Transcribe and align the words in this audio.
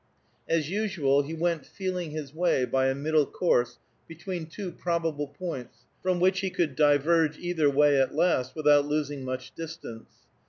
As 0.49 0.67
usual, 0.71 1.21
he 1.21 1.35
went 1.35 1.63
feeling 1.63 2.09
his 2.09 2.33
way 2.33 2.65
by 2.65 2.87
a 2.87 2.95
middle 2.95 3.27
course 3.27 3.77
between 4.07 4.47
two 4.47 4.71
probable 4.71 5.27
points, 5.27 5.85
from 6.01 6.19
which 6.19 6.39
he 6.39 6.49
could 6.49 6.75
diverge 6.75 7.37
either 7.37 7.69
way 7.69 8.01
at 8.01 8.15
last 8.15 8.55
without 8.55 8.87
losing 8.87 9.23
much 9.23 9.53
distance. 9.53 10.07